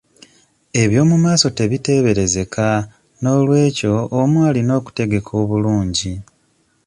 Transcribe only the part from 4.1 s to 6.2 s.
omu alina okutegeka obulungi.